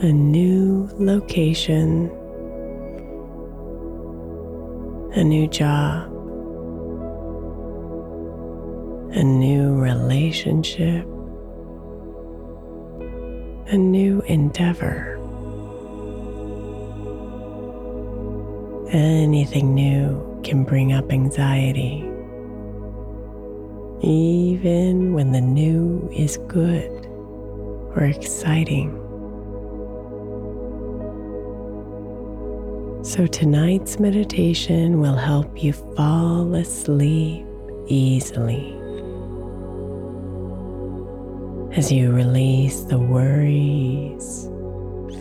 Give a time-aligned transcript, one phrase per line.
[0.00, 2.08] A new location,
[5.14, 6.06] a new job,
[9.16, 11.04] a new relationship,
[13.66, 15.16] a new endeavor.
[18.92, 22.08] Anything new can bring up anxiety,
[24.02, 27.06] even when the new is good
[27.96, 29.06] or exciting.
[33.08, 37.46] So, tonight's meditation will help you fall asleep
[37.86, 38.74] easily
[41.72, 44.50] as you release the worries,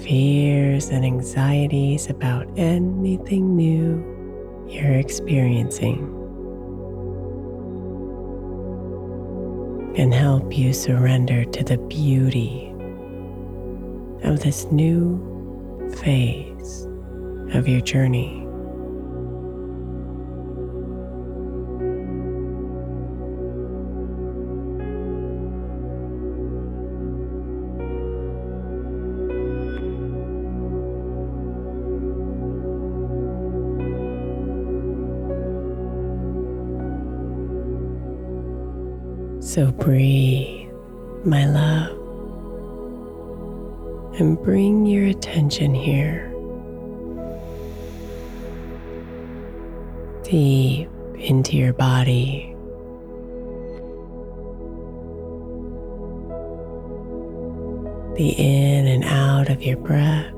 [0.03, 4.03] fears, and anxieties about anything new
[4.67, 6.13] you're experiencing.
[9.95, 12.67] And help you surrender to the beauty
[14.23, 16.85] of this new phase
[17.53, 18.43] of your journey.
[39.39, 40.69] So breathe,
[41.23, 41.97] my love,
[44.19, 46.26] and bring your attention here
[50.29, 52.53] deep into your body.
[58.17, 60.33] The in and out of your breath.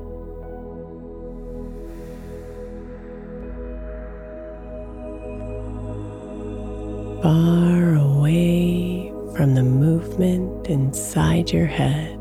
[7.22, 12.19] Far away from the movement inside your head.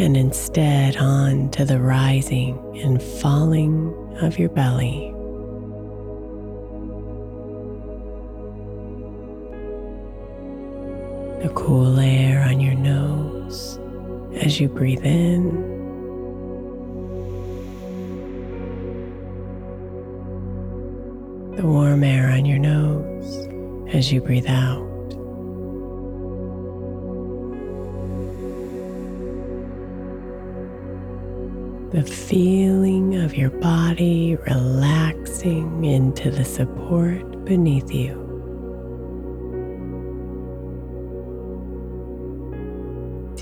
[0.00, 5.12] And instead on to the rising and falling of your belly.
[11.42, 13.78] The cool air on your nose
[14.36, 15.68] as you breathe in.
[21.56, 23.48] The warm air on your nose
[23.94, 24.89] as you breathe out.
[31.90, 38.20] The feeling of your body relaxing into the support beneath you.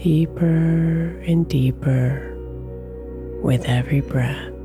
[0.03, 2.33] deeper and deeper
[3.43, 4.58] with every breath.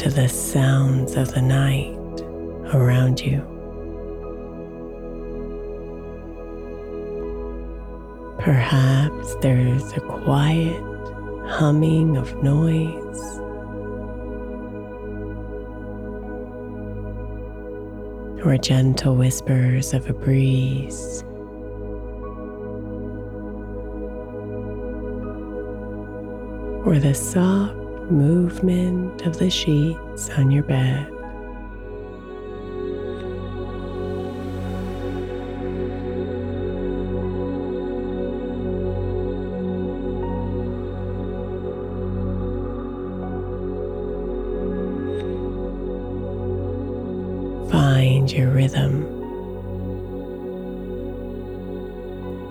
[0.00, 2.22] To the sounds of the night
[2.74, 3.38] around you.
[8.38, 10.82] Perhaps there's a quiet
[11.50, 13.20] humming of noise.
[18.42, 21.22] Or gentle whispers of a breeze.
[26.86, 27.79] Or the soft
[28.10, 31.06] movement of the sheets on your bed.
[47.70, 49.04] Find your rhythm,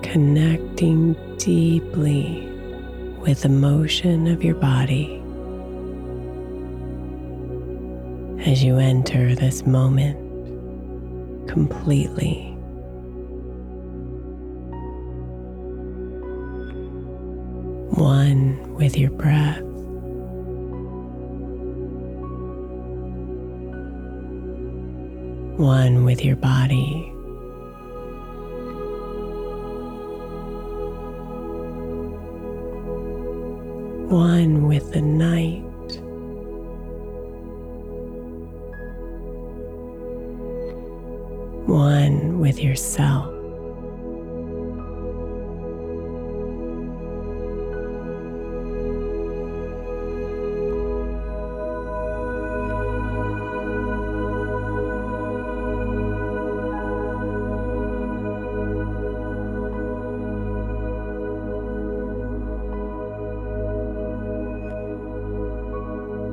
[0.02, 2.46] connecting deeply
[3.20, 5.19] with the motion of your body.
[8.46, 10.16] As you enter this moment
[11.46, 12.46] completely.
[17.94, 19.60] One with your breath.
[25.58, 27.12] One with your body.
[34.08, 35.69] One with the night.
[41.70, 43.32] One with yourself.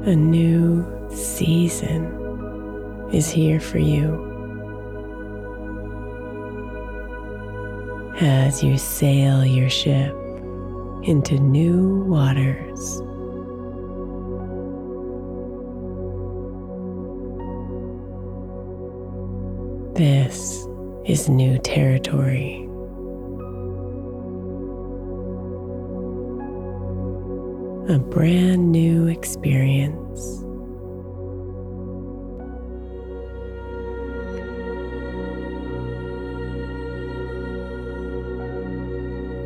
[0.06, 2.06] A new season
[3.14, 4.27] is here for you.
[8.20, 10.16] As you sail your ship
[11.04, 13.02] into new waters.
[19.96, 20.68] This
[21.06, 22.64] is new territory.
[27.94, 30.47] A brand new experience.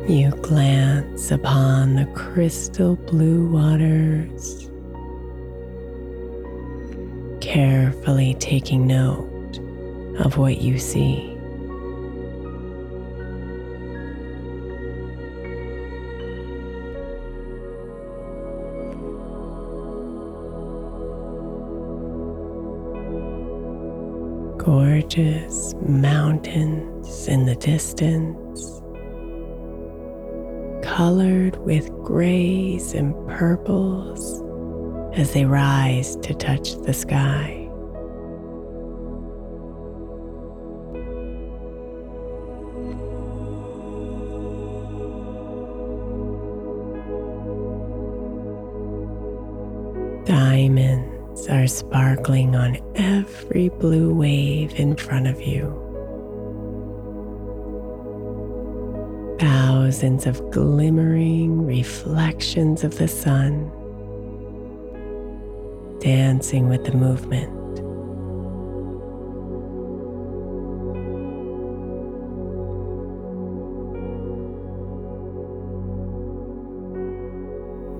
[0.08, 4.68] You glance upon the crystal blue waters,
[7.40, 9.60] carefully taking note
[10.18, 11.28] of what you see.
[24.58, 28.41] Gorgeous mountains in the distance
[31.02, 34.40] colored with grays and purples
[35.18, 37.68] as they rise to touch the sky.
[50.24, 55.81] Diamonds are sparkling on every blue wave in front of you.
[59.82, 63.68] Thousands of glimmering reflections of the sun
[65.98, 67.50] dancing with the movement.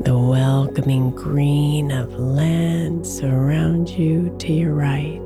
[0.04, 5.20] The welcoming green of land surrounds you to your right.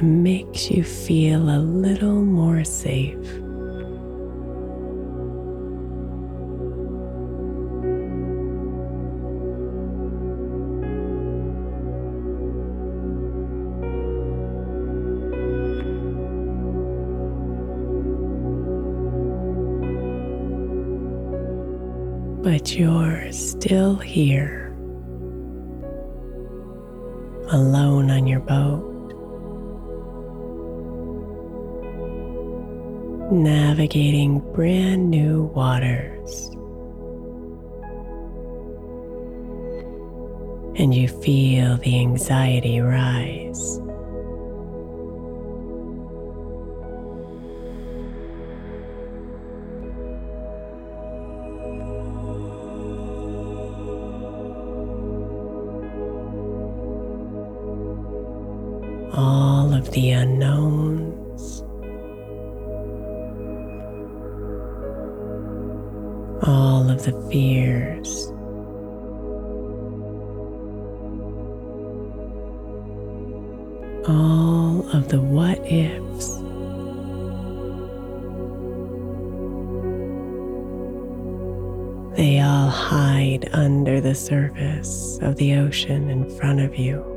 [0.00, 2.19] and makes you feel a little
[22.42, 24.68] but you're still here,
[27.48, 28.86] alone on your boat.
[33.32, 36.50] Navigating brand new waters.
[40.80, 43.79] and you feel the anxiety rise.
[59.20, 61.62] All of the unknowns,
[66.42, 68.32] all of the fears.
[74.08, 76.36] all of the what ifs.
[82.16, 87.09] They all hide under the surface of the ocean in front of you.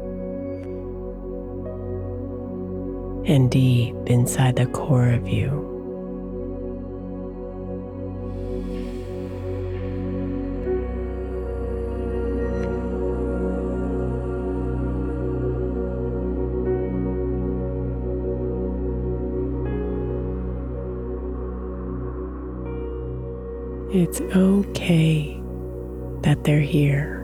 [3.25, 5.73] And deep inside the core of you.
[23.93, 25.39] It's okay
[26.23, 27.22] that they're here.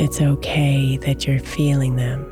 [0.00, 2.24] It's okay that you're feeling them.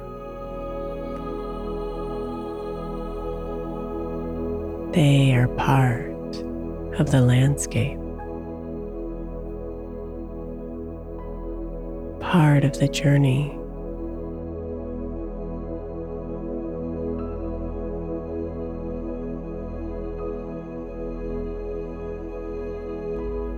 [4.92, 6.36] They are part
[7.00, 7.98] of the landscape,
[12.20, 13.50] part of the journey.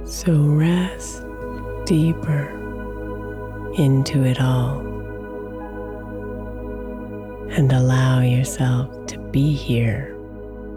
[0.07, 1.23] So rest
[1.85, 2.68] deeper
[3.78, 4.80] into it all
[7.50, 10.14] and allow yourself to be here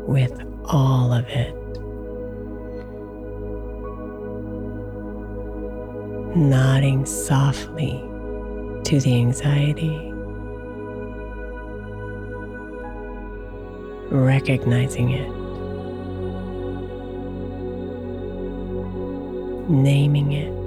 [0.07, 0.31] with
[0.65, 1.55] all of it.
[6.35, 8.01] Nodding softly
[8.85, 10.11] to the anxiety,
[14.11, 15.41] recognizing it.
[19.71, 20.60] naming it.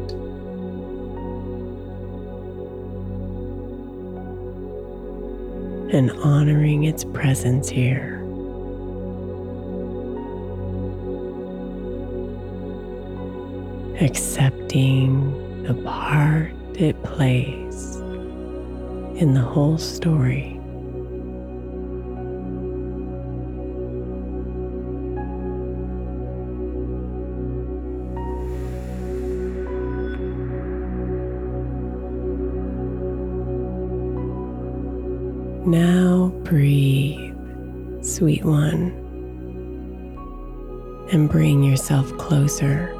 [5.95, 8.21] And honoring its presence here.
[14.01, 17.95] Accepting the part it plays
[19.21, 20.54] in the whole story.
[36.55, 37.35] Breathe,
[38.01, 38.93] sweet one,
[41.11, 42.95] and bring yourself closer,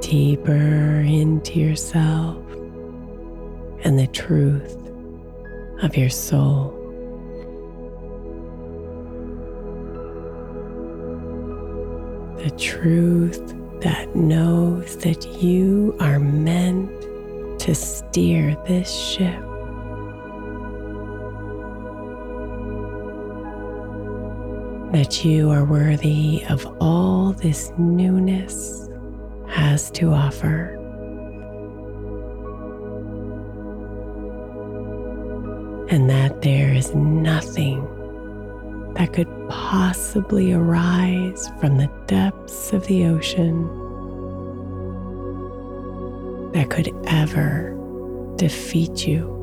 [0.00, 2.36] deeper into yourself
[3.82, 4.76] and the truth
[5.82, 6.78] of your soul.
[12.36, 19.42] The truth that knows that you are meant to steer this ship.
[24.92, 28.90] That you are worthy of all this newness
[29.48, 30.74] has to offer.
[35.88, 37.82] And that there is nothing
[38.94, 43.64] that could possibly arise from the depths of the ocean
[46.52, 47.74] that could ever
[48.36, 49.41] defeat you.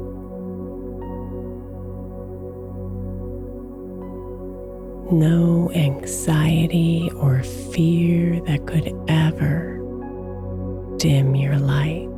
[5.12, 9.78] No anxiety or fear that could ever
[10.98, 12.09] dim your light.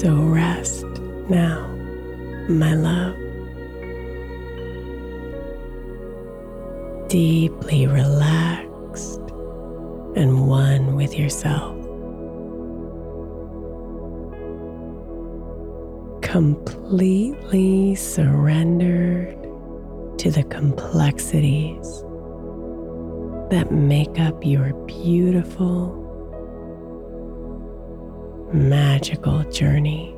[0.00, 0.86] So rest
[1.28, 1.66] now,
[2.48, 3.16] my love.
[7.10, 9.20] Deeply relaxed
[10.16, 11.76] and one with yourself.
[16.30, 19.36] completely surrendered
[20.16, 22.04] to the complexities
[23.50, 25.99] that make up your beautiful,
[28.52, 30.16] magical journey.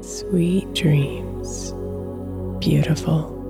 [0.00, 1.72] Sweet dreams,
[2.60, 3.41] beautiful.